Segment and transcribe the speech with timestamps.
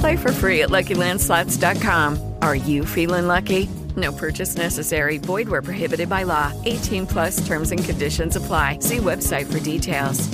[0.00, 2.34] Play for free at LuckyLandSlots.com.
[2.42, 3.68] Are you feeling lucky?
[3.96, 5.18] No purchase necessary.
[5.18, 6.52] Void where prohibited by law.
[6.64, 8.80] 18 plus terms and conditions apply.
[8.80, 10.28] See website for details.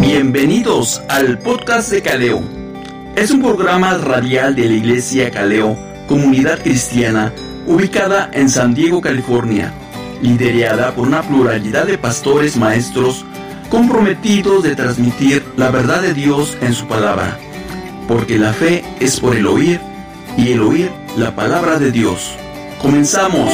[0.00, 2.40] Bienvenidos al podcast de Caleo.
[3.16, 7.32] Es un programa radial de la Iglesia Caleo, comunidad cristiana,
[7.68, 9.72] ubicada en San Diego, California
[10.22, 13.24] liderada por una pluralidad de pastores maestros
[13.68, 17.38] comprometidos de transmitir la verdad de Dios en su palabra,
[18.06, 19.80] porque la fe es por el oír
[20.36, 22.34] y el oír la palabra de Dios.
[22.80, 23.52] Comenzamos.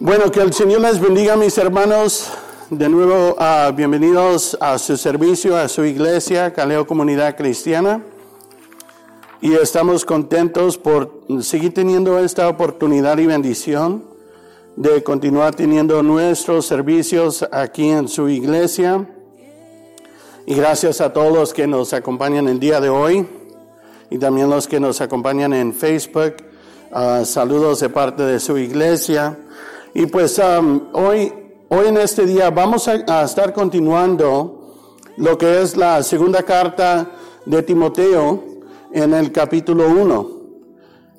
[0.00, 2.30] Bueno, que el Señor les bendiga, mis hermanos.
[2.70, 8.04] De nuevo, uh, bienvenidos a su servicio, a su iglesia, Caleo Comunidad Cristiana.
[9.40, 14.04] Y estamos contentos por seguir teniendo esta oportunidad y bendición
[14.76, 19.04] de continuar teniendo nuestros servicios aquí en su iglesia.
[20.46, 23.26] Y gracias a todos los que nos acompañan el día de hoy
[24.10, 26.36] y también los que nos acompañan en Facebook.
[26.92, 29.36] Uh, saludos de parte de su iglesia.
[29.94, 31.32] Y pues um, hoy,
[31.68, 34.76] hoy en este día vamos a, estar continuando
[35.16, 37.10] lo que es la segunda carta
[37.46, 38.44] de Timoteo
[38.92, 40.30] en el capítulo 1.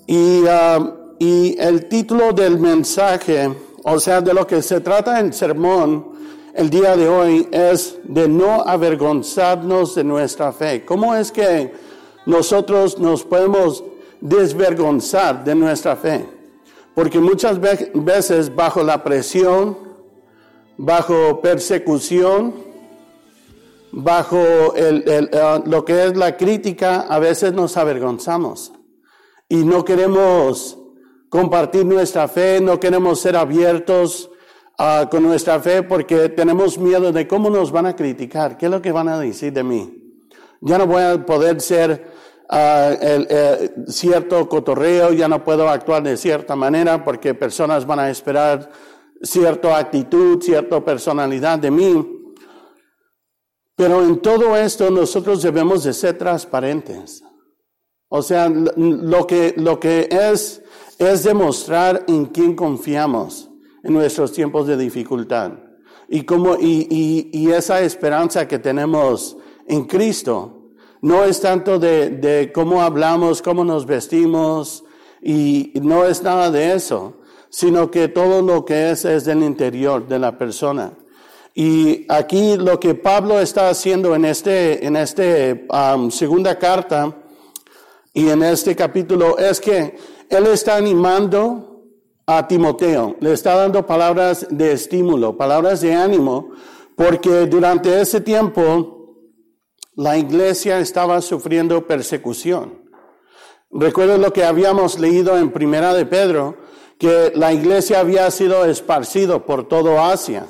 [0.08, 3.52] Y, um, y el título del mensaje,
[3.84, 6.20] o sea, de lo que se trata en sermón
[6.54, 10.86] el día de hoy es de no avergonzarnos de nuestra fe.
[10.86, 11.74] ¿Cómo es que
[12.26, 13.84] nosotros nos podemos
[14.22, 16.39] desvergonzar de nuestra fe?
[17.00, 19.78] Porque muchas veces bajo la presión,
[20.76, 22.54] bajo persecución,
[23.94, 28.74] bajo el, uh, lo que es la crítica, a veces nos avergonzamos
[29.48, 30.78] y no queremos
[31.30, 34.30] compartir nuestra fe, no queremos ser abiertos
[34.78, 38.72] uh, con nuestra fe porque tenemos miedo de cómo nos van a criticar, qué es
[38.74, 40.18] lo que van a decir de mí.
[40.60, 42.19] Ya no voy a poder ser
[42.50, 48.00] uh, el, eh, cierto cotorreo, ya no puedo actuar de cierta manera porque personas van
[48.00, 48.70] a esperar
[49.22, 52.16] cierta actitud, cierta personalidad de mí.
[53.76, 57.24] Pero en todo esto nosotros debemos de ser transparentes.
[58.10, 60.62] O sea, lo que, lo que es,
[60.98, 63.50] es demostrar en quién confiamos
[63.84, 65.54] en nuestros tiempos de dificultad.
[66.10, 69.38] Y, como, y, y, y esa esperanza que tenemos
[69.68, 70.59] en Cristo
[71.02, 74.84] no es tanto de, cómo hablamos, cómo nos vestimos,
[75.22, 77.16] y no es nada de eso,
[77.50, 80.94] sino que todo lo que es es del interior de la persona.
[81.54, 85.68] Y aquí lo que Pablo está haciendo en este, en este
[86.12, 87.14] segunda carta
[88.14, 89.98] y en este capítulo es que
[90.30, 91.84] él está animando
[92.26, 96.52] a Timoteo, le está dando palabras de estímulo, palabras de ánimo,
[96.96, 98.99] porque durante ese tiempo
[100.00, 102.86] la iglesia estaba sufriendo persecución.
[103.70, 106.56] Recuerdo lo que habíamos leído en Primera de Pedro,
[106.98, 110.46] que la iglesia había sido esparcido por todo Asia.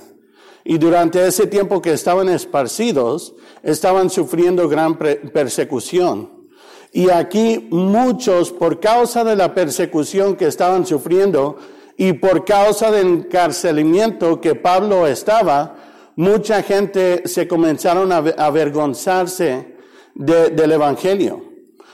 [0.63, 6.47] Y durante ese tiempo que estaban esparcidos, estaban sufriendo gran persecución.
[6.91, 11.57] Y aquí muchos, por causa de la persecución que estaban sufriendo
[11.97, 15.88] y por causa del encarcelamiento que Pablo estaba,
[16.19, 19.77] mucha gente se comenzaron a avergonzarse
[20.13, 21.45] del Evangelio.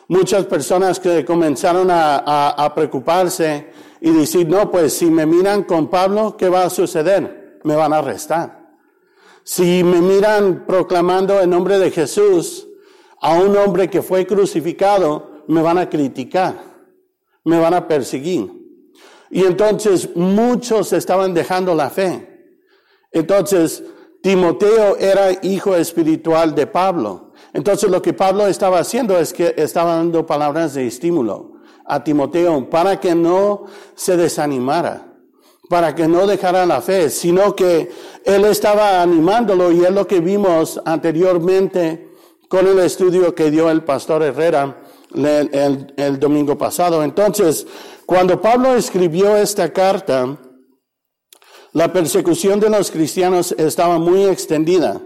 [0.07, 3.67] Muchas personas que comenzaron a, a preocuparse
[4.01, 7.59] y decir, no, pues si me miran con Pablo, ¿qué va a suceder?
[7.63, 8.73] Me van a arrestar.
[9.43, 12.67] Si me miran proclamando el nombre de Jesús
[13.21, 16.63] a un hombre que fue crucificado, me van a criticar,
[17.43, 18.51] me van a perseguir.
[19.29, 22.31] Y entonces muchos estaban dejando la fe.
[23.11, 23.83] Entonces,
[24.25, 27.29] Timoteo era hijo espiritual de Pablo.
[27.53, 31.51] Entonces lo que Pablo estaba haciendo es que estaba dando palabras de estímulo
[31.85, 35.11] a Timoteo para que no se desanimara
[35.69, 37.91] para que no dejara la fe, sino que
[38.23, 42.09] él estaba animándolo y es lo que vimos anteriormente
[42.47, 44.77] con el estudio que dio el pastor Herrera
[45.13, 47.03] el, el, domingo pasado.
[47.03, 47.65] Entonces,
[48.05, 50.37] cuando Pablo escribió esta carta,
[51.75, 55.01] la persecución de los cristianos estaba muy extendida.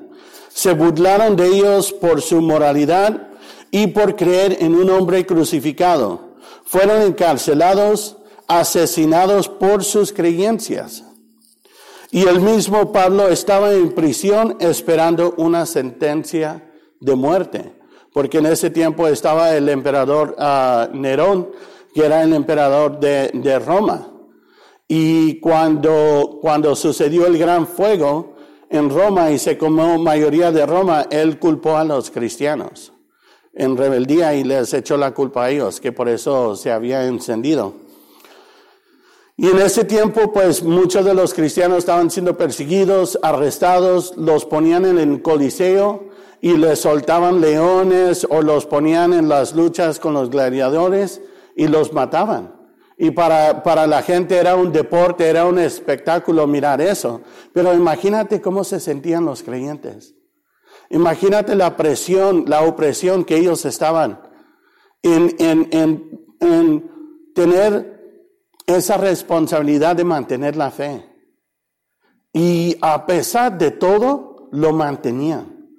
[0.53, 3.29] Se burlaron de ellos por su moralidad
[3.71, 6.35] y por creer en un hombre crucificado.
[6.65, 8.17] Fueron encarcelados,
[8.47, 11.03] asesinados por sus creencias.
[12.11, 16.69] Y el mismo Pablo estaba en prisión esperando una sentencia
[16.99, 17.73] de muerte,
[18.13, 21.49] porque en ese tiempo estaba el emperador uh, Nerón,
[21.95, 24.08] que era el emperador de, de Roma.
[24.91, 28.33] Y cuando, cuando sucedió el gran fuego
[28.71, 32.91] en Roma y se comió mayoría de Roma, él culpó a los cristianos
[33.53, 37.75] en rebeldía y les echó la culpa a ellos, que por eso se había encendido.
[39.37, 44.85] Y en ese tiempo, pues muchos de los cristianos estaban siendo perseguidos, arrestados, los ponían
[44.85, 46.05] en el coliseo
[46.41, 51.21] y les soltaban leones o los ponían en las luchas con los gladiadores
[51.55, 52.58] y los mataban.
[53.01, 57.21] Y para, para la gente era un deporte, era un espectáculo mirar eso.
[57.53, 60.15] Pero imagínate cómo se sentían los creyentes.
[60.89, 64.19] Imagínate la presión, la opresión que ellos estaban
[65.01, 66.91] en, en, en, en
[67.33, 68.27] tener
[68.67, 71.05] esa responsabilidad de mantener la fe.
[72.33, 75.69] Y a pesar de todo, lo mantenían,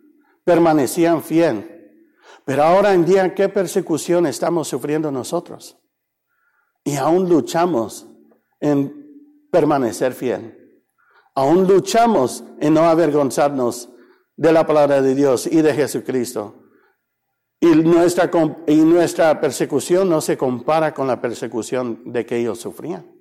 [0.42, 1.98] permanecían fiel.
[2.46, 5.79] Pero ahora en día, ¿qué persecución estamos sufriendo nosotros?
[6.84, 8.08] Y aún luchamos
[8.60, 10.84] en permanecer fiel.
[11.34, 13.90] Aún luchamos en no avergonzarnos
[14.36, 16.64] de la palabra de Dios y de Jesucristo.
[17.60, 18.30] Y nuestra,
[18.66, 23.19] y nuestra persecución no se compara con la persecución de que ellos sufrían.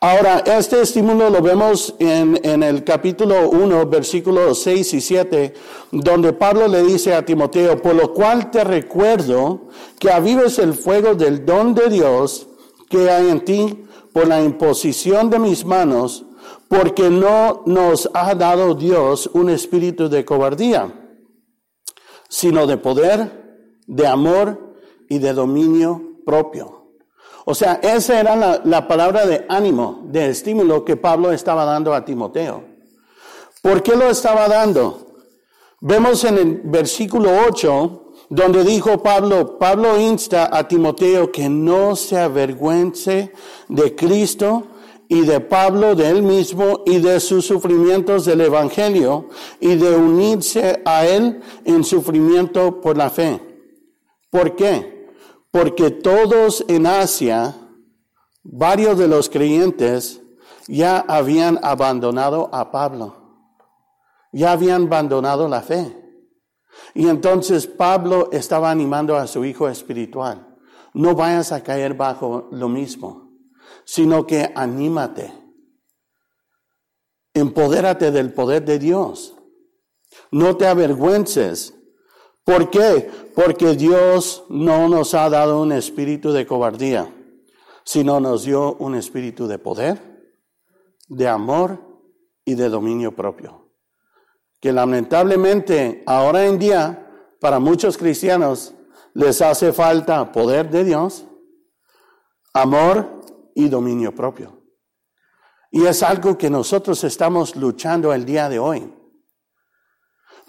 [0.00, 5.54] Ahora, este estímulo lo vemos en, en el capítulo 1, versículos 6 y 7,
[5.90, 11.14] donde Pablo le dice a Timoteo, por lo cual te recuerdo que avives el fuego
[11.14, 12.46] del don de Dios
[12.90, 16.26] que hay en ti por la imposición de mis manos,
[16.68, 20.92] porque no nos ha dado Dios un espíritu de cobardía
[22.28, 24.76] sino de poder, de amor
[25.08, 26.75] y de dominio propio.
[27.48, 32.04] O sea, esa era la, palabra de ánimo, de estímulo que Pablo estaba dando a
[32.04, 32.64] Timoteo.
[33.62, 35.14] ¿Por qué lo estaba dando?
[35.80, 42.18] Vemos en el versículo 8, donde dijo Pablo, Pablo insta a Timoteo que no se
[42.18, 43.32] avergüence
[43.68, 44.64] de Cristo,
[45.08, 49.28] y de Pablo, de él mismo y de sus sufrimientos del Evangelio
[49.60, 53.40] y de unirse a él en sufrimiento por la fe.
[54.30, 54.95] ¿Por qué?
[55.56, 57.54] Porque todos en Asia,
[58.42, 60.20] varios de los creyentes,
[60.68, 63.16] ya habían abandonado a Pablo,
[64.32, 65.96] ya habían abandonado la fe.
[66.94, 70.56] Y entonces Pablo estaba animando a su hijo espiritual,
[70.92, 73.26] no vayas a caer bajo lo mismo
[73.86, 75.32] sino que anímate.
[77.32, 79.34] Empodérate del poder de Dios.
[80.30, 81.74] No te avergüences.
[82.46, 83.10] ¿Por qué?
[83.34, 87.12] Porque Dios no nos ha dado un espíritu de cobardía,
[87.84, 90.30] sino nos dio un espíritu de poder,
[91.08, 91.82] de amor
[92.44, 93.72] y de dominio propio.
[94.60, 98.74] Que lamentablemente ahora en día, para muchos cristianos,
[99.12, 101.26] les hace falta poder de Dios,
[102.54, 103.22] amor
[103.56, 104.62] y dominio propio.
[105.72, 108.94] Y es algo que nosotros estamos luchando el día de hoy.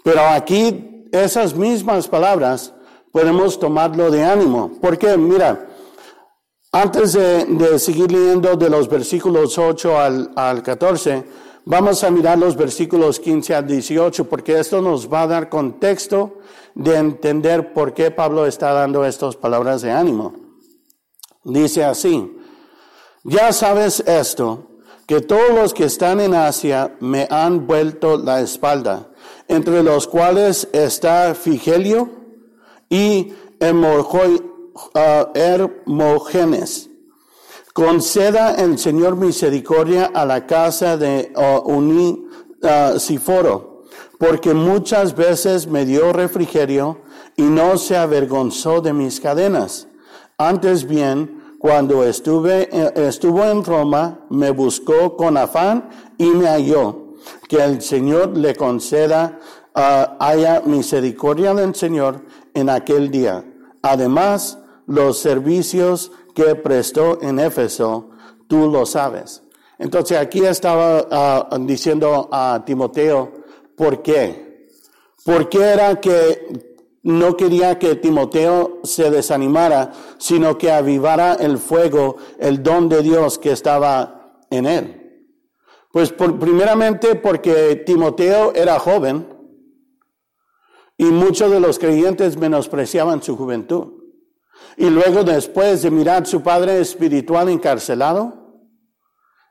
[0.04, 2.74] Pero aquí esas mismas palabras
[3.12, 4.72] podemos tomarlo de ánimo.
[4.80, 5.66] Porque, mira,
[6.72, 11.24] antes de, seguir leyendo de los versículos 8 al, al 14,
[11.64, 16.38] vamos a mirar los versículos 15 al 18, porque esto nos va a dar contexto
[16.74, 20.34] de entender por qué Pablo está dando estas palabras de ánimo.
[21.44, 22.36] Dice así,
[23.24, 24.68] ya sabes esto,
[25.06, 29.08] que todos los que están en Asia me han vuelto la espalda,
[29.48, 32.08] entre los cuales está Figelio
[32.88, 33.32] y
[35.34, 36.90] Hermogenes.
[37.72, 41.32] Conceda el Señor misericordia a la casa de
[41.64, 42.28] Unisiforo,
[44.18, 47.00] porque muchas veces me dio refrigerio
[47.36, 49.88] y no se avergonzó de mis cadenas.
[50.36, 57.07] Antes bien, cuando estuve, eh, estuvo en Roma, me buscó con afán y me halló.
[57.48, 59.38] Que el Señor le conceda,
[59.74, 62.24] uh, haya misericordia del Señor
[62.54, 63.44] en aquel día.
[63.82, 68.10] Además, los servicios que prestó en Éfeso,
[68.48, 69.42] tú lo sabes.
[69.78, 73.32] Entonces aquí estaba ah, diciendo a Timoteo,
[73.76, 74.68] ¿por qué?
[75.24, 76.48] ¿Por qué era que
[77.02, 83.38] no quería que Timoteo se desanimara, sino que avivara el fuego, el don de Dios
[83.38, 84.97] que estaba en él?
[85.98, 89.26] Pues primeramente porque Timoteo era joven,
[90.96, 93.94] y muchos de los creyentes menospreciaban su juventud.
[94.76, 98.62] Y luego después de mirar su padre espiritual encarcelado,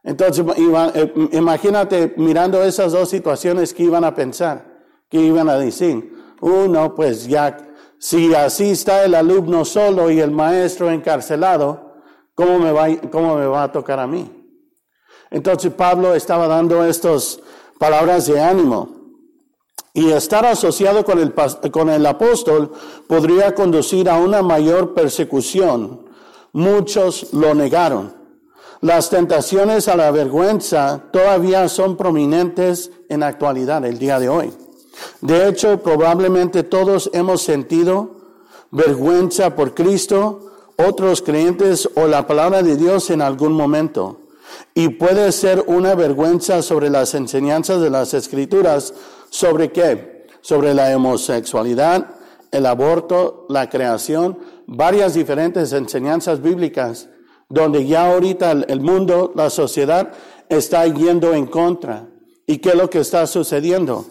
[0.05, 0.45] entonces
[0.95, 6.95] eh, imagínate mirando esas dos situaciones que iban a pensar, que iban a decir, uno,
[6.95, 7.57] pues ya,
[7.99, 11.91] si así está el alumno solo y el maestro encarcelado,
[12.35, 14.36] ¿cómo me va, cómo me va a tocar a mí?
[15.31, 17.39] Entonces Pablo estaba dando estas
[17.77, 18.95] palabras de ánimo.
[19.93, 21.33] Y estar asociado con el,
[21.71, 22.71] con el apóstol
[23.07, 26.05] podría conducir a una mayor persecución.
[26.53, 28.15] Muchos lo negaron.
[28.81, 34.53] Las tentaciones a la vergüenza todavía son prominentes en la actualidad, el día de hoy.
[35.21, 38.17] De hecho, probablemente todos hemos sentido
[38.69, 44.26] vergüenza por Cristo, otros creyentes o la palabra de Dios en algún momento.
[44.73, 48.93] Y puede ser una vergüenza sobre las enseñanzas de las escrituras
[49.29, 50.25] ¿Sobre qué?
[50.41, 52.07] Sobre la homosexualidad,
[52.51, 57.09] el aborto, la creación, varias diferentes enseñanzas bíblicas,
[57.49, 60.11] donde ya ahorita el mundo, la sociedad,
[60.49, 62.07] está yendo en contra.
[62.45, 64.05] ¿Y qué es lo que está sucediendo?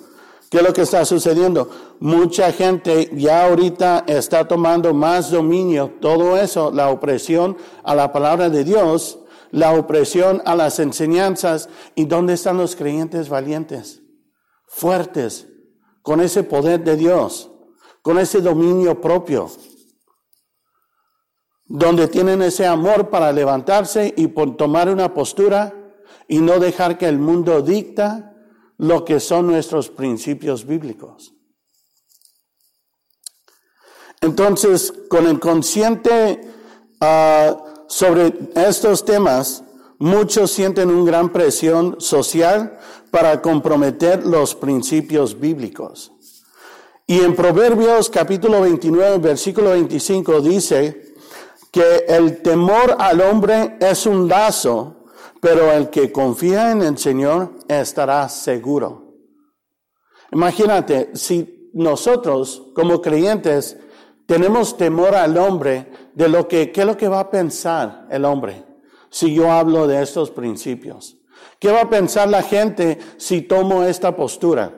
[0.51, 1.71] ¿Qué es lo que está sucediendo?
[1.99, 8.49] Mucha gente ya ahorita está tomando más dominio, todo eso, la opresión a la palabra
[8.51, 9.19] de Dios,
[9.51, 11.69] la opresión a las enseñanzas.
[11.95, 14.03] ¿Y dónde están los creyentes valientes?
[14.67, 15.49] fuertes,
[16.03, 17.51] con ese poder de Dios,
[18.03, 19.51] con ese dominio propio,
[21.65, 25.75] donde tienen ese amor para levantarse y por tomar una postura
[26.29, 28.37] y no dejar que el mundo dicta
[28.79, 31.33] lo que son nuestros principios bíblicos.
[34.21, 36.41] Entonces, con el consciente
[37.01, 37.57] ah,
[37.89, 39.65] sobre estos temas,
[39.99, 42.79] muchos sienten una gran presión social
[43.11, 46.13] para comprometer los principios bíblicos.
[47.07, 51.15] Y en Proverbios capítulo 29, versículo 25 dice
[51.71, 55.05] que el temor al hombre es un lazo,
[55.41, 59.15] pero el que confía en el Señor estará seguro.
[60.33, 63.77] Imagínate, si nosotros como creyentes
[64.27, 68.25] tenemos temor al hombre de lo que, qué es lo que va a pensar el
[68.25, 68.65] hombre
[69.09, 71.17] si yo hablo de estos principios.
[71.59, 74.75] ¿Qué va a pensar la gente si tomo esta postura?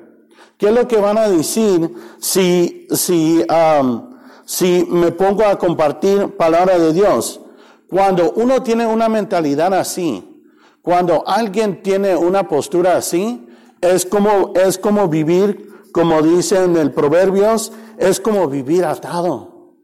[0.57, 3.45] ¿Qué es lo que van a decir si, si,
[3.81, 4.11] um,
[4.45, 7.41] si me pongo a compartir palabra de Dios?
[7.89, 10.45] Cuando uno tiene una mentalidad así,
[10.83, 13.47] cuando alguien tiene una postura así,
[13.81, 19.75] es como, es como vivir, como dice en el Proverbios, es como vivir atado.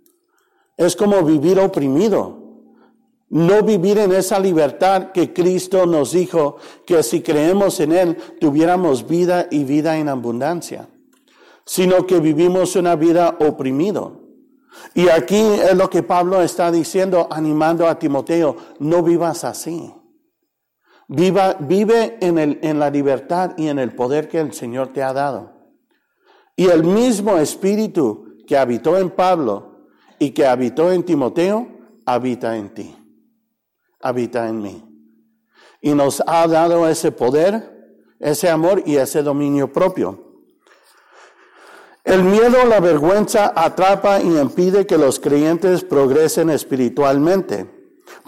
[0.77, 2.45] Es como vivir oprimido
[3.35, 6.57] no vivir en esa libertad que Cristo nos dijo
[6.87, 10.89] que si creemos en Él tuviéramos vida y vida en abundancia,
[11.67, 14.21] sino que vivimos una vida oprimido.
[14.95, 19.93] Y aquí es lo que Pablo está diciendo, animando a Timoteo, no vivas así.
[21.09, 25.03] Viva, vive en, el, en la libertad y en el poder que el Señor te
[25.03, 25.54] ha dado.
[26.57, 31.69] Y el mismo espíritu que habitó en Pablo y que habitó en Timoteo,
[32.07, 32.97] habita en ti,
[34.01, 34.85] habita en mí.
[35.81, 40.25] Y nos ha dado ese poder, ese amor y ese dominio propio.
[42.05, 47.74] El miedo la vergüenza atrapa y impide que los creyentes progresen espiritualmente.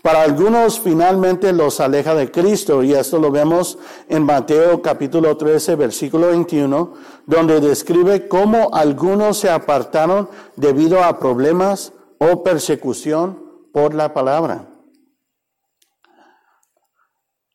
[0.02, 3.78] Para algunos finalmente los aleja de Cristo y esto lo vemos
[4.08, 6.94] en Mateo capítulo 13 versículo 21
[7.26, 14.68] donde describe cómo algunos se apartaron debido a problemas o persecución por la palabra.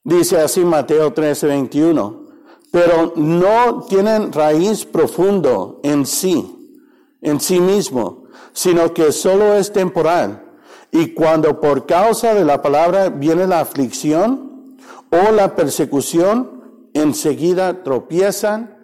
[0.04, 2.26] Dice así Mateo 13, 21,
[2.72, 6.80] pero no tienen raíz profundo en sí,
[7.22, 10.51] en sí mismo, sino que solo es temporal.
[10.92, 14.78] Y cuando por causa de la palabra viene la aflicción
[15.10, 18.78] o la persecución, enseguida tropiezan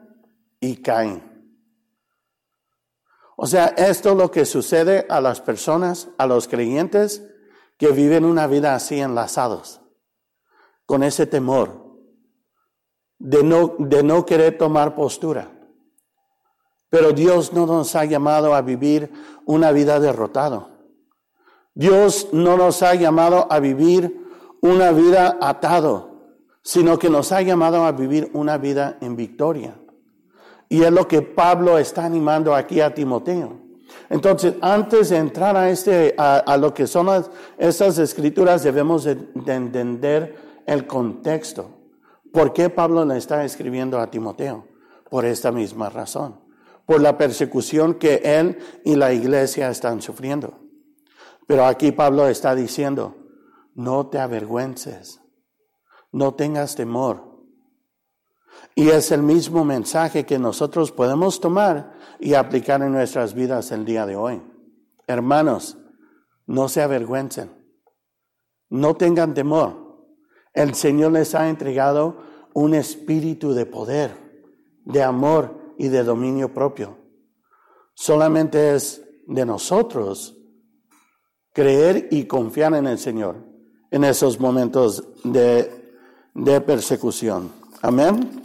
[0.60, 1.24] y caen.
[3.36, 7.24] O sea, esto es lo que sucede a las personas, a los creyentes
[7.78, 9.82] que viven una vida así enlazados,
[10.86, 11.88] con ese temor
[13.20, 15.52] de no, de no querer tomar postura.
[16.90, 19.12] Pero Dios no nos ha llamado a vivir
[19.46, 20.77] una vida derrotado.
[21.78, 24.26] Dios no nos ha llamado a vivir
[24.62, 26.10] una vida atado,
[26.64, 29.76] sino que nos ha llamado a vivir una vida en victoria.
[30.70, 33.60] Y es lo que Pablo está animando aquí a Timoteo.
[34.10, 37.30] Entonces, antes de entrar a, este, a, lo que son las,
[37.60, 41.70] estas escrituras, debemos de, de entender el contexto.
[42.34, 44.66] ¿Por qué Pablo le está escribiendo a Timoteo?
[45.12, 46.40] Por esta misma razón.
[46.88, 50.67] Por la persecución que él y la iglesia están sufriendo.
[51.48, 53.16] Pero aquí Pablo está diciendo,
[53.74, 55.22] no te avergüences,
[56.12, 57.28] no tengas temor,
[58.76, 63.86] y es el mismo mensaje que nosotros podemos tomar y aplicar en nuestras vidas el
[63.86, 64.42] día de hoy.
[65.08, 65.78] Hermanos,
[66.46, 67.52] no se avergüencen,
[68.70, 70.06] no tengan temor.
[70.54, 72.22] El Señor les ha entregado
[72.54, 74.44] un espíritu de poder,
[74.86, 76.98] de amor y de dominio propio.
[77.94, 80.37] Solamente es de nosotros
[81.58, 83.38] creer y confiar en el Señor
[83.90, 85.96] en esos momentos de,
[86.36, 87.52] de persecución.
[87.82, 88.44] Amén.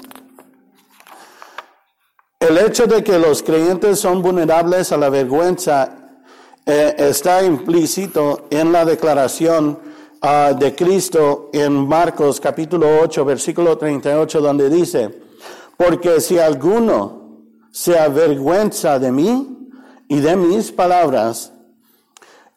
[2.41, 6.23] El hecho de que los creyentes son vulnerables a la vergüenza
[6.65, 9.79] eh, está implícito en la declaración
[10.23, 15.21] ah, de Cristo en Marcos capítulo 8, versículo 38, donde dice,
[15.77, 19.71] porque si alguno se avergüenza de mí
[20.09, 21.53] y de mis palabras,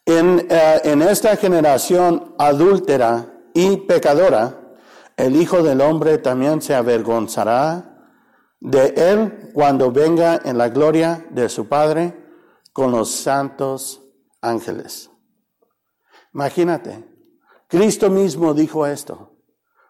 [0.05, 4.61] en, eh, en esta generación adúltera y pecadora,
[5.17, 7.95] el Hijo del Hombre también se avergonzará
[8.59, 12.25] de Él cuando venga en la gloria de su Padre
[12.73, 14.01] con los santos
[14.41, 15.09] ángeles.
[16.33, 17.05] Imagínate,
[17.67, 19.37] Cristo mismo dijo esto,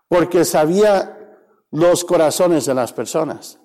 [0.07, 1.39] porque sabía
[1.71, 3.59] los corazones de las personas.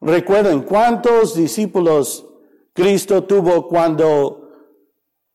[0.00, 2.26] Recuerden cuántos discípulos
[2.72, 4.43] Cristo tuvo cuando,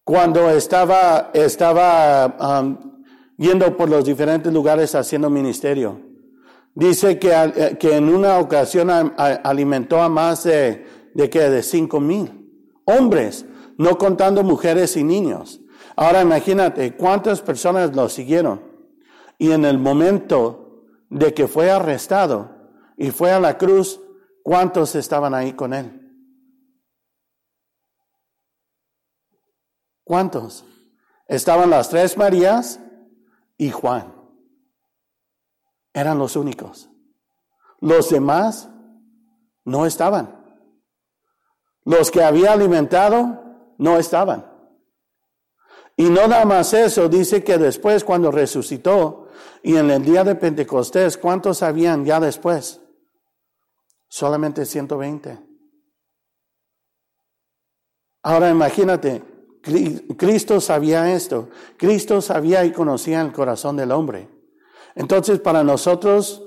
[0.09, 2.75] cuando estaba, estaba um,
[3.37, 6.01] yendo por los diferentes lugares haciendo ministerio.
[6.73, 11.99] Dice que, eh, que en una ocasión alimentó a más de, de que de cinco
[11.99, 12.49] mil
[12.85, 13.45] hombres,
[13.77, 15.61] no contando mujeres y niños.
[15.95, 18.61] Ahora imagínate cuántas personas lo siguieron.
[19.37, 22.49] Y en el momento de que fue arrestado
[22.97, 24.01] y fue a la cruz,
[24.41, 26.08] ¿cuántos estaban ahí con él?
[30.09, 30.65] ¿Cuántos?
[31.27, 32.79] Estaban las tres Marías
[33.59, 34.11] y Juan.
[35.93, 36.89] Eran los únicos.
[37.79, 38.71] Los demás
[39.65, 40.57] no estaban.
[41.83, 44.51] Los que había alimentado no estaban.
[45.95, 49.27] Y no nada más eso, dice que después cuando resucitó
[49.61, 52.81] y en el día de Pentecostés, ¿cuántos habían ya después?
[54.07, 55.39] Solamente 120.
[58.23, 61.49] Ahora imagínate, Cristo sabía esto.
[61.77, 64.29] Cristo sabía y conocía el corazón del hombre.
[64.95, 66.43] Entonces, para nosotros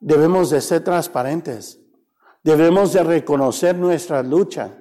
[0.00, 1.80] debemos de ser transparentes,
[2.42, 4.78] debemos de reconocer nuestra lucha,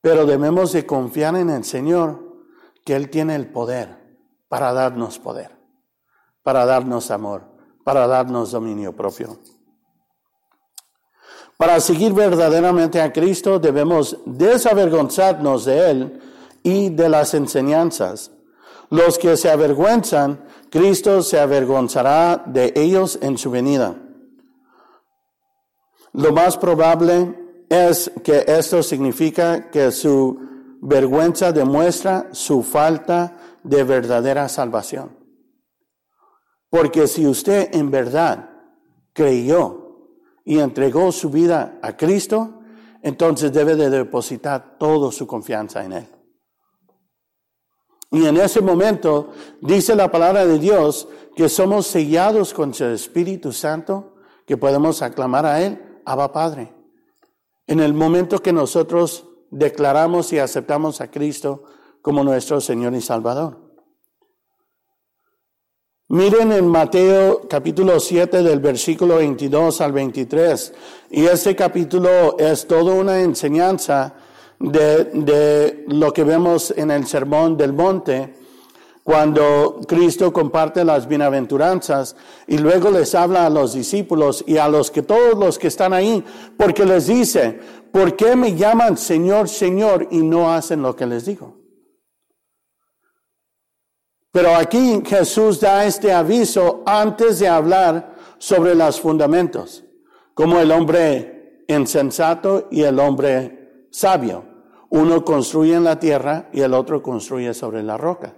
[0.00, 2.26] pero debemos de confiar en el Señor,
[2.84, 3.96] que Él tiene el poder
[4.48, 5.50] para darnos poder,
[6.42, 7.42] para darnos amor,
[7.84, 9.38] para darnos dominio propio.
[11.56, 16.20] Para seguir verdaderamente a Cristo debemos desavergonzarnos de Él
[16.62, 18.30] y de las enseñanzas.
[18.90, 23.96] Los que se avergüenzan, Cristo se avergonzará de ellos en su venida.
[26.12, 27.34] Lo más probable
[27.68, 30.38] es que esto significa que su
[30.80, 35.16] vergüenza demuestra su falta de verdadera salvación.
[36.70, 38.50] Porque si usted en verdad
[39.12, 39.85] creyó
[40.46, 42.60] y entregó su vida a Cristo,
[43.02, 46.08] entonces debe de depositar toda su confianza en Él.
[48.12, 53.52] Y en ese momento dice la palabra de Dios que somos sellados con su Espíritu
[53.52, 54.14] Santo,
[54.46, 56.72] que podemos aclamar a Él, Abba Padre.
[57.66, 61.64] En el momento que nosotros declaramos y aceptamos a Cristo
[62.00, 63.65] como nuestro Señor y Salvador.
[66.08, 70.72] Miren en Mateo capítulo 7 del versículo 22 al 23.
[71.10, 74.14] Y este capítulo es toda una enseñanza
[74.60, 78.34] de, de lo que vemos en el Sermón del Monte,
[79.02, 82.14] cuando Cristo comparte las bienaventuranzas
[82.46, 85.92] y luego les habla a los discípulos y a los que todos los que están
[85.92, 86.22] ahí,
[86.56, 87.58] porque les dice,
[87.90, 91.65] ¿por qué me llaman Señor, Señor y no hacen lo que les digo?
[94.36, 99.82] Pero aquí Jesús da este aviso antes de hablar sobre los fundamentos,
[100.34, 104.44] como el hombre insensato y el hombre sabio.
[104.90, 108.34] Uno construye en la tierra y el otro construye sobre la roca.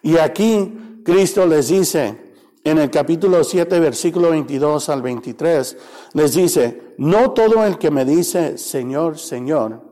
[0.00, 2.32] Y aquí Cristo les dice,
[2.64, 5.76] en el capítulo 7, versículo 22 al 23,
[6.14, 9.89] les dice, no todo el que me dice, Señor, Señor,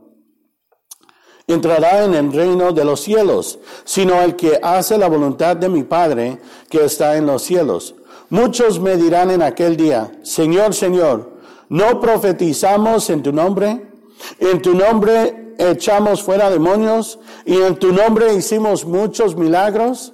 [1.49, 5.83] entrará en el reino de los cielos, sino el que hace la voluntad de mi
[5.83, 7.95] Padre que está en los cielos.
[8.31, 11.39] Muchos me dirán en aquel día, Señor, Señor,
[11.71, 13.91] ¿no profetizamos en tu nombre?
[14.39, 20.13] En tu nombre echamos fuera demonios y en tu nombre hicimos muchos milagros.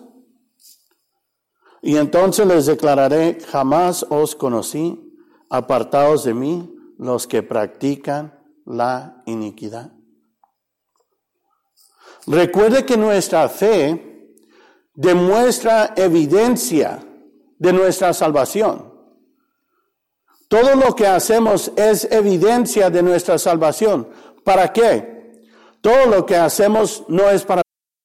[1.82, 5.12] Y entonces les declararé, jamás os conocí,
[5.50, 9.92] apartados de mí, los que practican la iniquidad.
[12.26, 14.32] Recuerde que nuestra fe
[14.94, 17.04] demuestra evidencia
[17.58, 18.92] de nuestra salvación.
[20.48, 24.08] Todo lo que hacemos es evidencia de nuestra salvación.
[24.44, 25.42] ¿Para qué?
[25.80, 27.63] Todo lo que hacemos no es para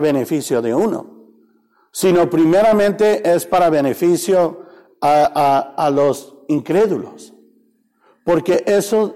[0.00, 1.06] Beneficio de uno,
[1.92, 4.64] sino primeramente es para beneficio
[5.00, 7.32] a, los incrédulos.
[8.24, 9.14] Porque eso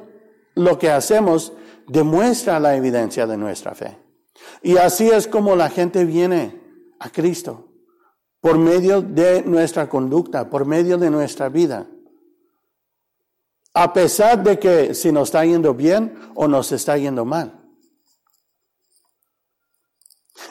[0.54, 1.52] lo que hacemos
[1.88, 3.98] demuestra la evidencia de nuestra fe.
[4.62, 6.60] Y así es como la gente viene
[7.00, 7.66] a Cristo,
[8.40, 11.88] por medio de nuestra conducta, por medio de nuestra vida.
[13.74, 17.57] A pesar de que si nos está yendo bien o nos está yendo mal.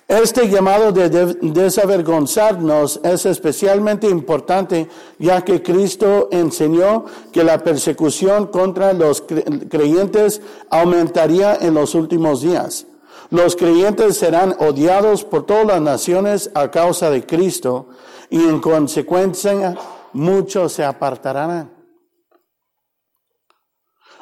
[0.07, 4.87] Este llamado de desavergonzarnos es especialmente importante
[5.19, 9.23] ya que Cristo enseñó que la persecución contra los
[9.69, 12.87] creyentes aumentaría en los últimos días.
[13.29, 17.89] Los creyentes serán odiados por todas las naciones a causa de Cristo
[18.29, 19.75] y en consecuencia
[20.13, 21.71] muchos se apartarán.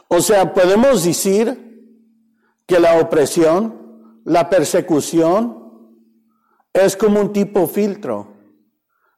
[0.08, 1.62] O sea, podemos decir
[2.66, 5.65] que la opresión, la persecución,
[6.76, 8.28] es como un tipo filtro,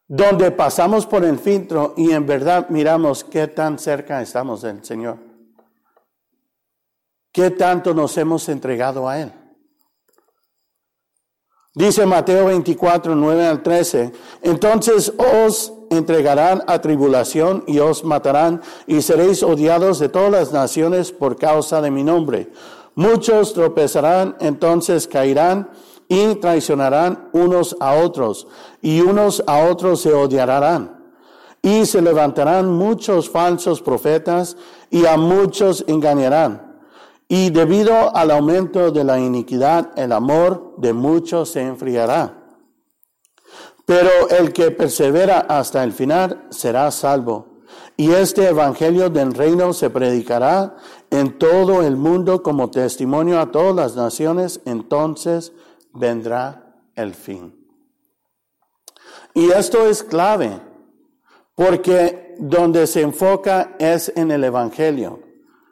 [0.08, 5.17] donde pasamos por el filtro y en verdad miramos qué tan cerca estamos del Señor.
[7.32, 9.34] ¿Qué tanto nos hemos entregado a Él?
[11.74, 14.12] Dice Mateo 24, 9 al 13.
[14.43, 21.12] Entonces os entregarán a tribulación y os matarán y seréis odiados de todas las naciones
[21.12, 22.50] por causa de mi nombre.
[22.96, 25.70] Muchos tropezarán, entonces caerán
[26.08, 28.48] y traicionarán unos a otros
[28.82, 30.96] y unos a otros se odiarán.
[31.62, 34.56] Y se levantarán muchos falsos profetas
[34.89, 36.80] y a muchos engañarán.
[37.28, 42.38] Y debido al aumento de la iniquidad, el amor de muchos se enfriará.
[43.86, 47.58] Pero el que persevera hasta el final será salvo.
[47.98, 50.78] Y este evangelio del reino se predicará
[51.10, 55.52] en todo el mundo como testimonio a todas las naciones, entonces
[55.98, 57.54] vendrá el fin.
[59.34, 60.60] Y esto es clave,
[61.56, 65.22] porque donde se enfoca es en el evangelio.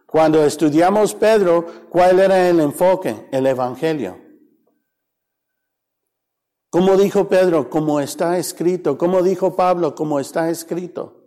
[0.05, 3.27] Cuando estudiamos Pedro, ¿cuál era el enfoque?
[3.31, 4.17] El evangelio.
[6.69, 8.97] Como dijo Pedro, como está escrito.
[8.97, 11.25] Como dijo Pablo, como está escrito.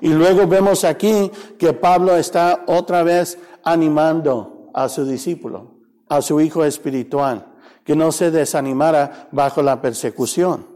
[0.00, 6.40] Y luego vemos aquí que Pablo está otra vez animando a su discípulo, a su
[6.40, 7.54] hijo espiritual,
[7.88, 10.66] que no se desanimara bajo la persecución.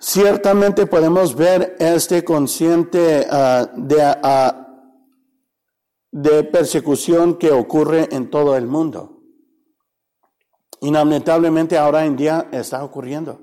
[0.00, 4.66] Ciertamente podemos ver este consciente ah, de, ah,
[6.10, 9.20] de persecución que ocurre en todo el mundo.
[10.80, 13.42] Y lamentablemente ahora en día está ocurriendo.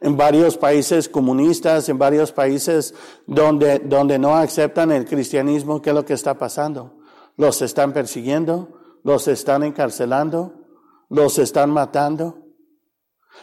[0.00, 2.94] En varios países comunistas, en varios países
[3.26, 7.00] donde, donde no aceptan el cristianismo, ¿qué es lo que está pasando?
[7.36, 10.54] Los están persiguiendo, los están encarcelando,
[11.08, 12.38] los están matando.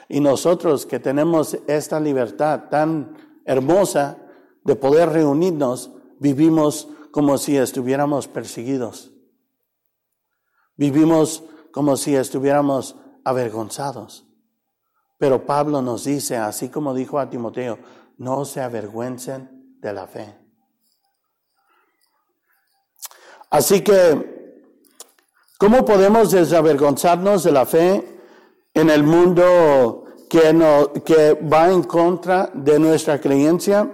[0.07, 4.17] Y nosotros que tenemos esta libertad tan hermosa
[4.63, 9.11] de poder reunirnos, vivimos como si estuviéramos perseguidos.
[10.75, 14.25] Vivimos como si estuviéramos avergonzados.
[15.17, 17.79] Pero Pablo nos dice, así como dijo a Timoteo,
[18.17, 20.37] no se avergüencen de la fe.
[23.49, 24.38] Así que,
[25.59, 28.21] ¿cómo podemos desavergonzarnos de la fe
[28.73, 33.87] en el mundo que, no, que va en contra de nuestra creencia?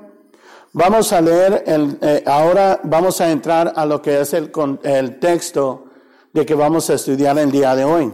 [0.73, 4.51] Vamos a leer, el, eh, ahora vamos a entrar a lo que es el,
[4.84, 5.86] el texto
[6.32, 8.13] de que vamos a estudiar el día de hoy.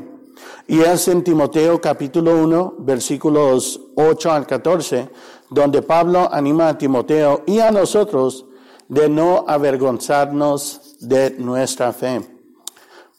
[0.68, 5.10] Y es en Timoteo capítulo 1, versículos 8 al 14,
[5.50, 8.46] donde Pablo anima a Timoteo y a nosotros
[8.88, 12.41] de no avergonzarnos de nuestra fe.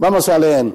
[0.03, 0.75] Vamos a leer.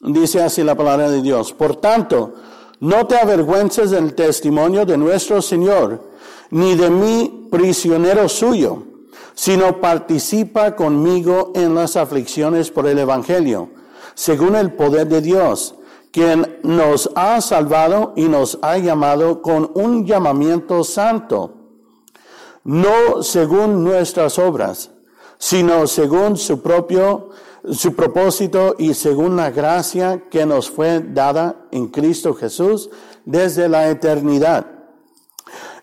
[0.00, 1.52] Dice así la palabra de Dios.
[1.52, 2.34] Por tanto,
[2.80, 6.10] no te avergüences del testimonio de nuestro Señor,
[6.50, 8.90] ni de mi prisionero suyo
[9.34, 13.70] sino participa conmigo en las aflicciones por el Evangelio,
[14.14, 15.74] según el poder de Dios,
[16.10, 21.54] quien nos ha salvado y nos ha llamado con un llamamiento santo,
[22.64, 24.90] no según nuestras obras,
[25.38, 27.30] sino según su propio
[27.70, 32.90] su propósito y según la gracia que nos fue dada en Cristo Jesús
[33.24, 34.66] desde la eternidad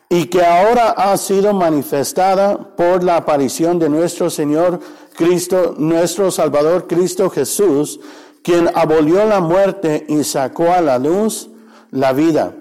[0.09, 4.79] y que ahora ha sido manifestada por la aparición de nuestro Señor
[5.15, 7.99] Cristo, nuestro Salvador Cristo Jesús,
[8.41, 11.49] quien abolió la muerte y sacó a la luz
[11.91, 12.55] la vida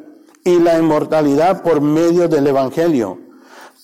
[0.44, 3.18] y la inmortalidad por medio del Evangelio,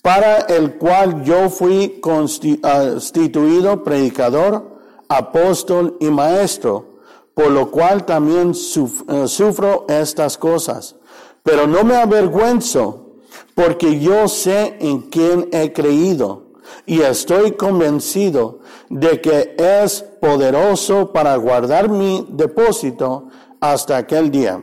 [0.03, 4.74] para el cual yo fui constituido predicador,
[5.17, 6.95] apóstol y maestro,
[7.35, 10.97] por lo cual también eh, sufro estas cosas.
[11.43, 13.17] Pero no me avergüenzo
[13.55, 16.45] porque yo sé en quién he creído
[16.87, 23.29] y estoy convencido de que es poderoso para guardar mi depósito
[23.61, 24.63] hasta aquel día.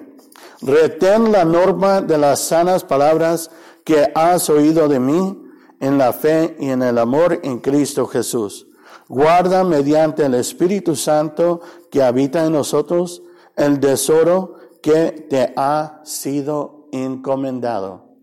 [0.61, 3.49] Retén la norma de las sanas palabras
[3.83, 5.37] que has oído de mí
[5.79, 8.67] en la fe y en el amor en Cristo Jesús.
[9.11, 11.59] Guarda mediante el Espíritu Santo
[11.91, 13.21] que habita en nosotros
[13.57, 18.15] el tesoro que te ha sido encomendado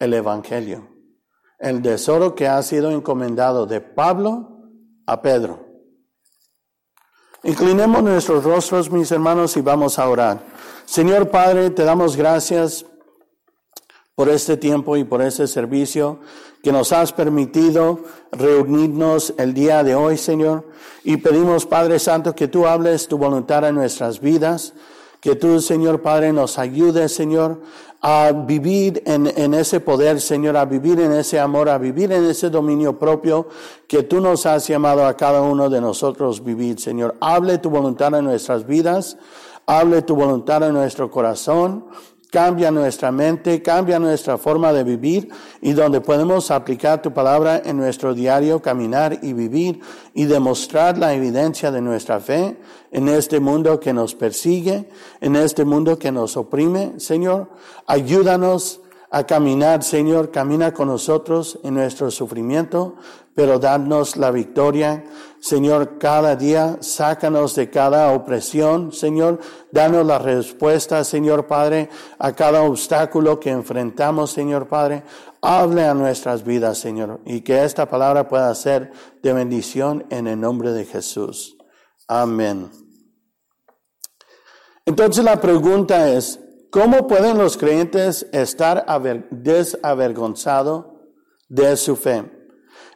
[0.00, 0.88] el Evangelio,
[1.60, 4.58] el tesoro que ha sido encomendado de Pablo
[5.06, 5.64] a Pedro.
[7.44, 10.42] Inclinemos nuestros rostros, mis hermanos, y vamos a orar.
[10.84, 12.84] Señor Padre, te damos gracias
[14.16, 16.18] por este tiempo y por este servicio
[16.62, 18.00] que nos has permitido
[18.32, 20.64] reunirnos el día de hoy, Señor.
[21.04, 24.72] Y pedimos, Padre Santo, que tú hables tu voluntad en nuestras vidas,
[25.20, 27.60] que tú, Señor Padre, nos ayudes, Señor,
[28.00, 32.48] a vivir en, ese poder, Señor, a vivir en ese amor, a vivir en ese
[32.48, 33.48] dominio propio
[33.86, 37.16] que tú nos has llamado a cada uno de nosotros vivir, Señor.
[37.20, 39.18] Hable tu voluntad en nuestras vidas,
[39.66, 41.84] hable tu voluntad en nuestro corazón,
[42.30, 45.28] cambia nuestra mente, cambia nuestra forma de vivir
[45.60, 49.80] y donde podemos aplicar tu palabra en nuestro diario caminar y vivir
[50.14, 52.56] y demostrar la evidencia de nuestra fe
[52.90, 54.88] en este mundo que nos persigue,
[55.20, 56.94] en este mundo que nos oprime.
[56.98, 57.48] Señor,
[57.86, 62.96] ayúdanos a caminar, Señor, camina con nosotros en nuestro sufrimiento,
[63.34, 65.04] pero danos la victoria.
[65.46, 69.38] Señor, cada día sácanos de cada opresión, Señor,
[69.70, 75.04] danos la respuesta, Señor Padre, a cada obstáculo que enfrentamos, Señor Padre.
[75.40, 78.90] Hable a nuestras vidas, Señor, y que esta palabra pueda ser
[79.22, 81.56] de bendición en el nombre de Jesús.
[82.08, 82.68] Amén.
[84.84, 86.40] Entonces la pregunta es,
[86.72, 88.84] ¿cómo pueden los creyentes estar
[89.30, 90.86] desavergonzados
[91.48, 92.35] de su fe?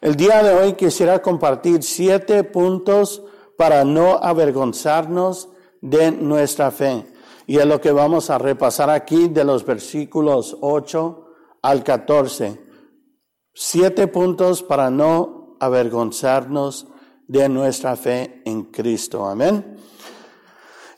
[0.01, 3.23] El día de hoy quisiera compartir siete puntos
[3.59, 5.51] para no avergonzarnos
[5.83, 7.05] de nuestra fe.
[7.47, 11.27] Y es lo que vamos a repasar aquí de los versículos 8
[11.61, 12.59] al 14.
[13.53, 16.87] Siete puntos para no avergonzarnos
[17.29, 19.27] de nuestra fe en Cristo.
[19.27, 19.77] Amén.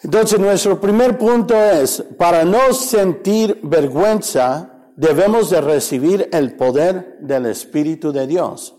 [0.05, 7.47] Entonces, nuestro primer punto es, para no sentir vergüenza, debemos de recibir el poder del
[7.47, 8.77] Espíritu de Dios.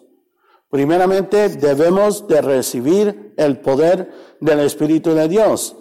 [0.74, 4.10] Primeramente, debemos de recibir el poder
[4.40, 5.76] del Espíritu de Dios.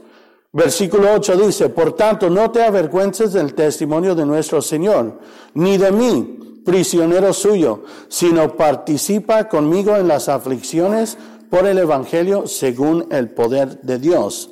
[0.53, 5.19] Versículo 8 dice, por tanto, no te avergüences del testimonio de nuestro Señor,
[5.55, 11.17] ni de mí, prisionero suyo, sino participa conmigo en las aflicciones
[11.49, 14.52] por el Evangelio según el poder de Dios.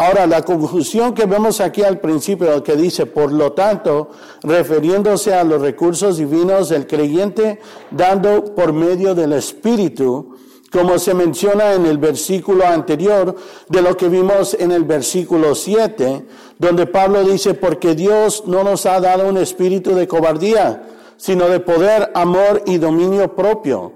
[0.00, 4.10] Ahora, la conclusión que vemos aquí al principio, que dice, por lo tanto,
[4.44, 7.58] refiriéndose a los recursos divinos del creyente,
[7.90, 10.36] dando por medio del Espíritu,
[10.70, 13.34] como se menciona en el versículo anterior
[13.68, 16.24] de lo que vimos en el versículo 7,
[16.60, 20.84] donde Pablo dice, porque Dios no nos ha dado un espíritu de cobardía,
[21.16, 23.94] sino de poder, amor y dominio propio.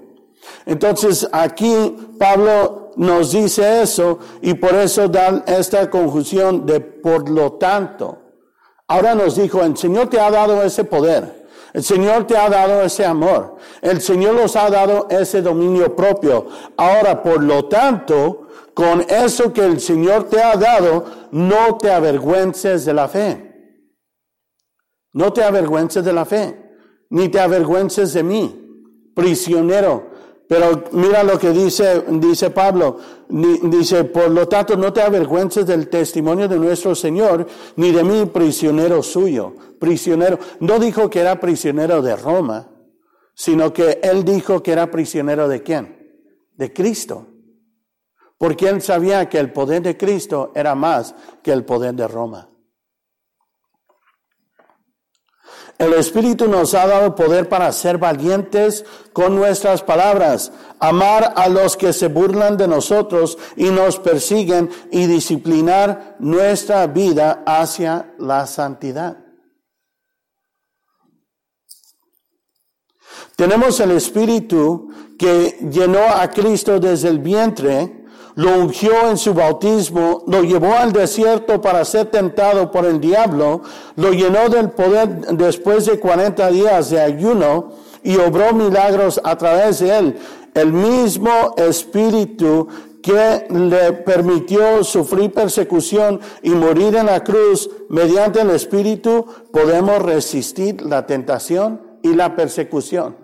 [0.65, 7.53] Entonces aquí Pablo nos dice eso y por eso dan esta conjunción de por lo
[7.53, 8.19] tanto.
[8.87, 11.43] Ahora nos dijo, el Señor te ha dado ese poder.
[11.73, 13.55] El Señor te ha dado ese amor.
[13.81, 16.47] El Señor nos ha dado ese dominio propio.
[16.77, 22.85] Ahora, por lo tanto, con eso que el Señor te ha dado, no te avergüences
[22.85, 23.49] de la fe.
[25.13, 26.59] No te avergüences de la fe,
[27.09, 30.12] ni te avergüences de mí, prisionero
[30.47, 32.97] pero mira lo que dice, dice Pablo.
[33.29, 38.25] Dice, por lo tanto, no te avergüences del testimonio de nuestro Señor, ni de mí
[38.25, 39.55] prisionero suyo.
[39.79, 40.37] Prisionero.
[40.59, 42.69] No dijo que era prisionero de Roma,
[43.33, 45.97] sino que él dijo que era prisionero de quién?
[46.55, 47.27] De Cristo.
[48.37, 52.52] Porque él sabía que el poder de Cristo era más que el poder de Roma.
[55.77, 61.75] El Espíritu nos ha dado poder para ser valientes con nuestras palabras, amar a los
[61.75, 69.17] que se burlan de nosotros y nos persiguen y disciplinar nuestra vida hacia la santidad.
[73.35, 78.02] Tenemos el Espíritu que llenó a Cristo desde el vientre
[78.35, 83.61] lo ungió en su bautismo, lo llevó al desierto para ser tentado por el diablo,
[83.95, 87.71] lo llenó del poder después de 40 días de ayuno
[88.03, 90.15] y obró milagros a través de él.
[90.53, 92.67] El mismo espíritu
[93.01, 100.81] que le permitió sufrir persecución y morir en la cruz, mediante el espíritu podemos resistir
[100.81, 103.22] la tentación y la persecución.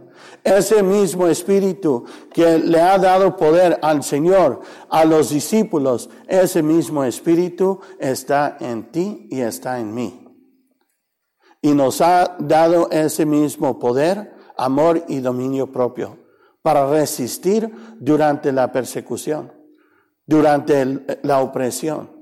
[0.57, 7.03] Ese mismo espíritu que le ha dado poder al Señor, a los discípulos, ese mismo
[7.03, 10.25] espíritu está en ti y está en mí.
[11.61, 16.17] Y nos ha dado ese mismo poder, amor y dominio propio
[16.61, 19.51] para resistir durante la persecución,
[20.25, 22.18] durante la opresión.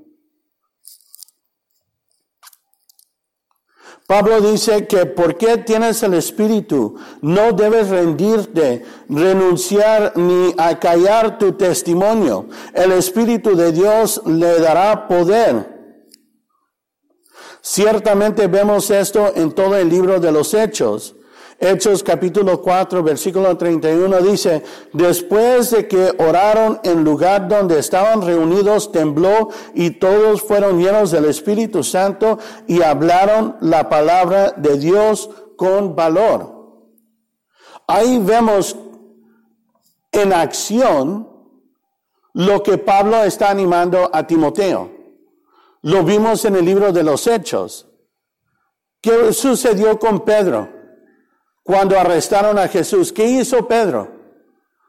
[4.08, 12.48] Pablo dice que porque tienes el Espíritu, no debes rendirte, renunciar ni acallar tu testimonio.
[12.72, 15.78] El Espíritu de Dios le dará poder.
[17.60, 21.14] Ciertamente vemos esto en todo el libro de los Hechos.
[21.60, 28.92] Hechos capítulo 4, versículo 31 dice, después de que oraron en lugar donde estaban reunidos,
[28.92, 32.38] tembló y todos fueron llenos del Espíritu Santo
[32.68, 36.84] y hablaron la palabra de Dios con valor.
[37.88, 38.76] Ahí vemos
[40.12, 41.28] en acción
[42.34, 44.92] lo que Pablo está animando a Timoteo.
[45.82, 47.88] Lo vimos en el libro de los Hechos.
[49.00, 50.77] ¿Qué sucedió con Pedro
[51.68, 53.12] cuando arrestaron a Jesús?
[53.12, 54.08] ¿Qué hizo Pedro?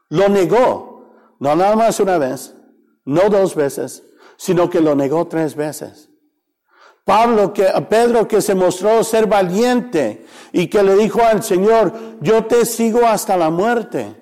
[0.08, 1.12] Lo negó.
[1.38, 2.54] No nada más una vez,
[3.04, 4.02] no dos veces,
[4.38, 6.08] sino que lo negó tres veces.
[7.04, 12.46] Pablo, que, Pedro que se mostró ser valiente y que le dijo al Señor, yo
[12.46, 14.16] te sigo hasta la muerte.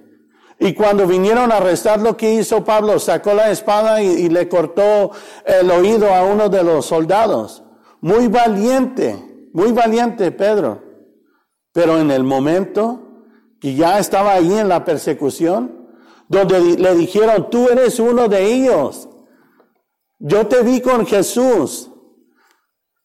[0.59, 4.49] Y cuando vinieron a arrestar lo que hizo Pablo, sacó la espada y, y le
[4.49, 5.13] cortó
[5.47, 7.63] el oído a uno de los soldados.
[8.01, 10.88] Muy valiente, muy valiente Pedro.
[11.73, 13.25] Pero en el momento
[13.61, 15.89] que ya estaba ahí en la persecución,
[16.29, 19.09] donde le dijeron, tú eres uno de ellos.
[20.19, 21.91] Yo te vi con Jesús.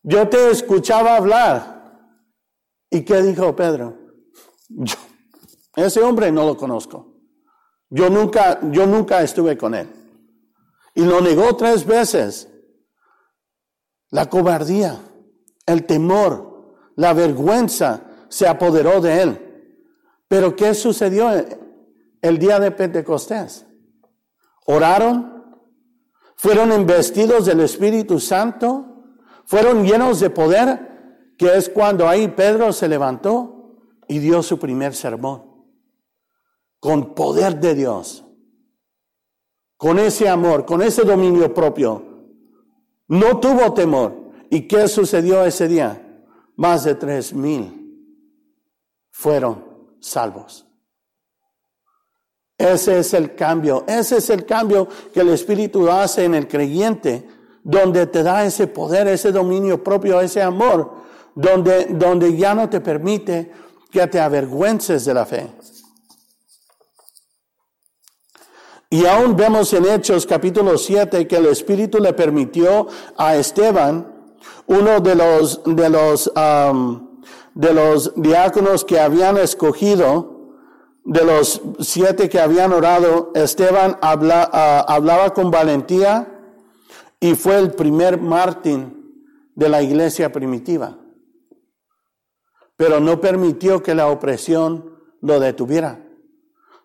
[0.01, 2.09] Yo te escuchaba hablar.
[2.89, 3.97] ¿Y qué dijo Pedro?
[4.69, 4.95] Yo,
[5.75, 7.13] ese hombre no lo conozco.
[7.89, 9.87] Yo nunca, yo nunca estuve con él.
[10.95, 12.49] Y lo negó tres veces.
[14.09, 14.99] La cobardía,
[15.65, 18.01] el temor, la vergüenza
[18.33, 19.39] se apoderó de él.
[20.27, 21.29] Pero ¿qué sucedió
[22.19, 23.67] el día de Pentecostés?
[24.65, 25.59] Oraron,
[26.35, 29.03] fueron investidos del Espíritu Santo,
[29.45, 33.75] fueron llenos de poder, que es cuando ahí Pedro se levantó
[34.07, 35.43] y dio su primer sermón.
[36.79, 38.25] Con poder de Dios.
[39.77, 42.03] Con ese amor, con ese dominio propio.
[43.07, 44.31] No tuvo temor.
[44.49, 46.25] ¿Y qué sucedió ese día?
[46.55, 47.82] Más de tres mil
[49.13, 49.63] fueron
[50.01, 50.65] salvos.
[52.57, 57.27] Ese es el cambio, ese es el cambio que el Espíritu hace en el creyente
[57.63, 60.91] donde te da ese poder, ese dominio propio, ese amor,
[61.35, 63.51] donde, donde ya no te permite
[63.89, 65.49] que te avergüences de la fe.
[68.89, 72.87] Y aún vemos en Hechos capítulo 7 que el Espíritu le permitió
[73.17, 74.35] a Esteban,
[74.67, 76.31] uno de los, de los,
[77.53, 80.53] de los diáconos que habían escogido,
[81.05, 86.33] de los siete que habían orado, Esteban habla, ah, hablaba con valentía,
[87.19, 89.03] y fue el primer Martín
[89.55, 90.97] de la iglesia primitiva.
[92.75, 96.05] Pero no permitió que la opresión lo detuviera.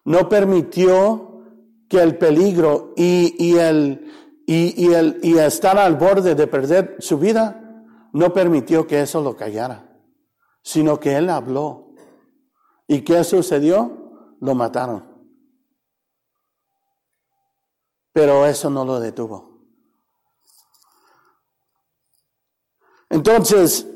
[0.05, 1.43] No permitió
[1.89, 4.13] que el peligro y, el,
[4.47, 9.37] y, el, y estar al borde de perder su vida, no permitió que eso lo
[9.37, 9.88] callara,
[10.69, 11.95] sino que él habló.
[12.87, 14.37] ¿Y qué sucedió?
[14.39, 15.03] Lo mataron.
[18.13, 19.63] Pero eso no lo detuvo.
[23.09, 23.87] Entonces,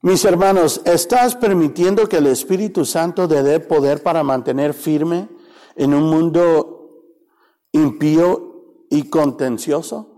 [0.00, 5.28] mis hermanos, ¿estás permitiendo que el Espíritu Santo te dé poder para mantener firme
[5.74, 7.12] en un mundo
[7.72, 10.15] impío y contencioso?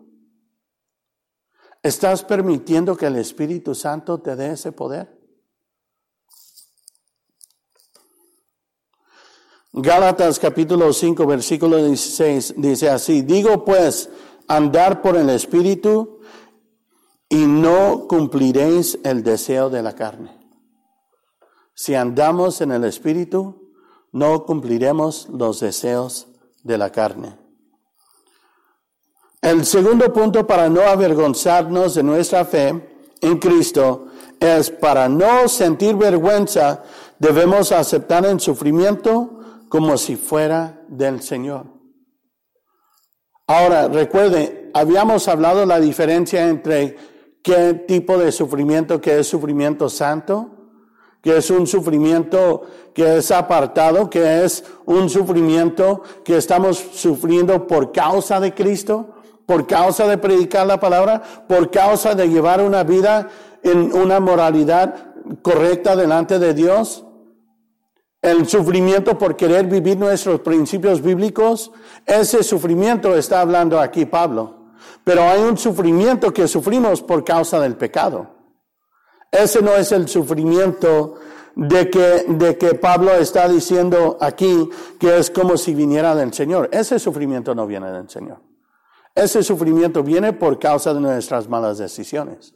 [1.83, 5.17] ¿Estás permitiendo que el Espíritu Santo te dé ese poder?
[9.73, 14.11] Gálatas capítulo 5 versículo 16 dice así, digo pues,
[14.49, 16.21] andar por el Espíritu
[17.29, 20.37] y no cumpliréis el deseo de la carne.
[21.75, 23.73] Si andamos en el Espíritu,
[24.11, 26.27] no cumpliremos los deseos
[26.65, 27.38] de la carne.
[29.41, 34.07] El segundo punto para no avergonzarnos de nuestra fe en Cristo
[34.41, 36.83] es para no sentir vergüenza,
[37.19, 41.67] debemos aceptar el sufrimiento como si fuera del Señor.
[43.47, 46.97] Ahora, recuerde, habíamos hablado la diferencia entre
[47.43, 50.51] qué tipo de sufrimiento, que es sufrimiento santo,
[51.23, 52.63] que es un sufrimiento
[52.93, 59.15] que es apartado, que es un sufrimiento que estamos sufriendo por causa de Cristo,
[59.49, 63.31] por causa de predicar la palabra, por causa de llevar una vida
[63.63, 67.07] en una moralidad correcta delante de Dios.
[68.21, 71.73] El sufrimiento por querer vivir nuestros principios bíblicos,
[72.05, 74.75] ese sufrimiento está hablando aquí Pablo.
[75.03, 78.29] Pero hay un sufrimiento que sufrimos por causa del pecado.
[79.33, 81.15] Ese no es el sufrimiento
[81.57, 84.69] de que, de que Pablo está diciendo aquí
[85.01, 86.69] que es como si viniera del Señor.
[86.71, 88.48] Ese sufrimiento no viene del Señor.
[89.19, 92.55] Ese sufrimiento viene por causa de nuestras malas decisiones,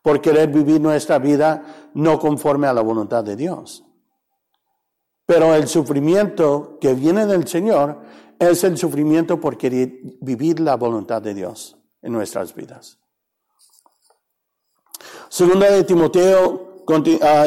[0.00, 3.84] por querer vivir nuestra vida no conforme a la voluntad de Dios.
[5.26, 8.00] Pero el sufrimiento que viene del Señor
[8.38, 13.00] es el sufrimiento por querer vivir la voluntad de Dios en nuestras vidas.
[15.28, 16.67] Segunda de Timoteo,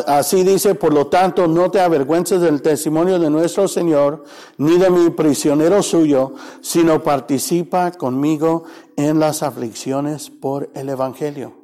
[0.07, 4.23] así dice, por lo tanto, no te avergüences del testimonio de nuestro Señor,
[4.57, 8.65] ni de mi prisionero suyo, sino participa conmigo
[8.95, 11.55] en las aflicciones por el Evangelio.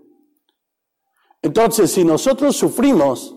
[1.42, 3.36] Entonces, si nosotros sufrimos,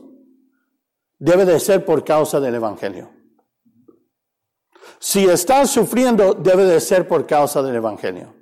[1.18, 3.10] debe de ser por causa del Evangelio.
[4.98, 8.34] Si estás sufriendo, debe de ser por causa del Evangelio.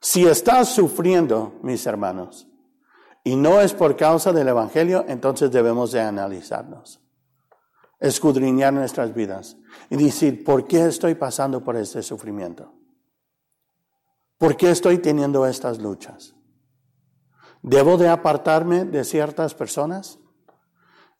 [0.00, 2.48] Si estás sufriendo, mis hermanos,
[3.24, 7.00] y no es por causa del Evangelio, entonces debemos de analizarnos,
[8.00, 9.56] escudriñar nuestras vidas
[9.90, 12.72] y decir, ¿por qué estoy pasando por este sufrimiento?
[14.38, 16.34] ¿Por qué estoy teniendo estas luchas?
[17.62, 20.18] ¿Debo de apartarme de ciertas personas?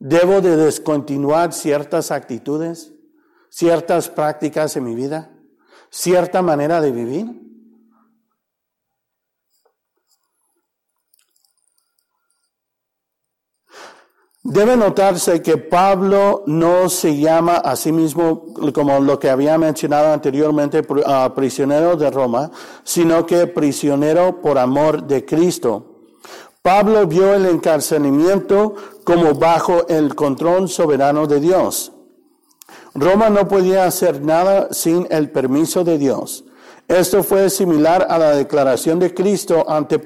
[0.00, 2.92] ¿Debo de descontinuar ciertas actitudes,
[3.48, 5.30] ciertas prácticas en mi vida,
[5.90, 7.51] cierta manera de vivir?
[14.44, 20.12] Debe notarse que Pablo no se llama a sí mismo, como lo que había mencionado
[20.12, 20.82] anteriormente,
[21.34, 22.50] prisionero de Roma,
[22.82, 25.86] sino que prisionero por amor de Cristo.
[26.60, 28.74] Pablo vio el encarcelamiento
[29.04, 31.92] como bajo el control soberano de Dios.
[32.94, 36.44] Roma no podía hacer nada sin el permiso de Dios.
[36.88, 40.00] Esto fue similar a la declaración de Cristo ante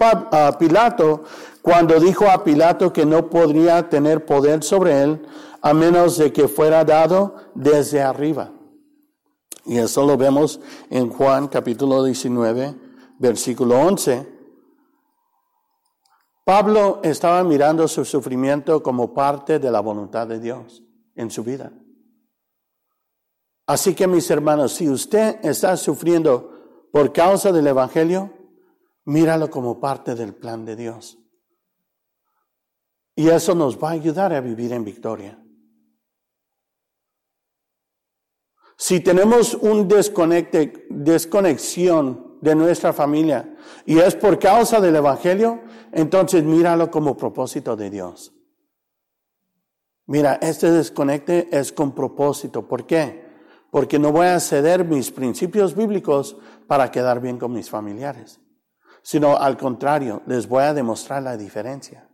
[0.58, 1.24] Pilato
[1.66, 5.26] cuando dijo a Pilato que no podría tener poder sobre él
[5.60, 8.52] a menos de que fuera dado desde arriba.
[9.64, 10.60] Y eso lo vemos
[10.90, 12.72] en Juan capítulo 19,
[13.18, 14.32] versículo 11.
[16.44, 20.84] Pablo estaba mirando su sufrimiento como parte de la voluntad de Dios
[21.16, 21.72] en su vida.
[23.66, 28.30] Así que mis hermanos, si usted está sufriendo por causa del Evangelio,
[29.04, 31.18] míralo como parte del plan de Dios.
[33.18, 35.42] Y eso nos va a ayudar a vivir en victoria.
[38.76, 43.56] Si tenemos un desconecte, desconexión de nuestra familia
[43.86, 45.62] y es por causa del Evangelio,
[45.92, 48.34] entonces míralo como propósito de Dios.
[50.04, 52.68] Mira, este desconecte es con propósito.
[52.68, 53.24] ¿Por qué?
[53.70, 56.36] Porque no voy a ceder mis principios bíblicos
[56.66, 58.40] para quedar bien con mis familiares,
[59.02, 62.05] sino al contrario, les voy a demostrar la diferencia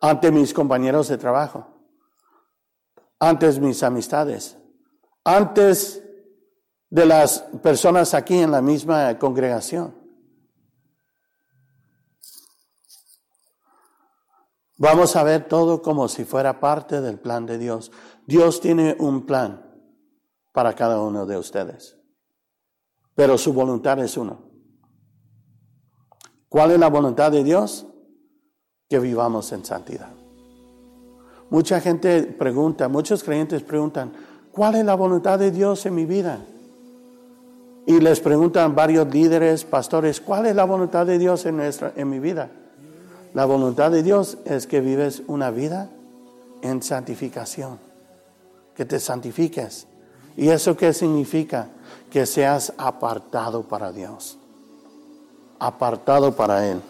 [0.00, 1.66] ante mis compañeros de trabajo,
[3.18, 4.56] antes mis amistades,
[5.24, 6.02] antes
[6.88, 9.94] de las personas aquí en la misma congregación.
[14.78, 17.92] Vamos a ver todo como si fuera parte del plan de Dios.
[18.26, 19.70] Dios tiene un plan
[20.52, 21.98] para cada uno de ustedes,
[23.14, 24.48] pero su voluntad es uno.
[26.48, 27.89] ¿Cuál es la voluntad de Dios?
[28.90, 30.08] Que vivamos en santidad.
[31.48, 34.12] Mucha gente pregunta, muchos creyentes preguntan,
[34.50, 36.40] ¿cuál es la voluntad de Dios en mi vida?
[37.86, 42.10] Y les preguntan varios líderes, pastores, ¿cuál es la voluntad de Dios en, nuestra, en
[42.10, 42.50] mi vida?
[43.32, 45.88] La voluntad de Dios es que vives una vida
[46.60, 47.78] en santificación,
[48.74, 49.86] que te santifiques.
[50.36, 51.68] ¿Y eso qué significa?
[52.10, 54.36] Que seas apartado para Dios,
[55.60, 56.80] apartado para Él.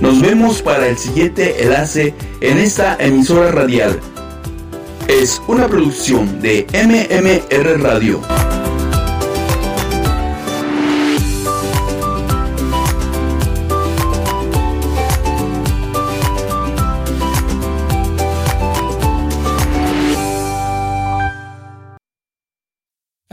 [0.01, 3.99] Nos vemos para el siguiente enlace en esta emisora radial.
[5.09, 8.21] Es una producción de MMR Radio.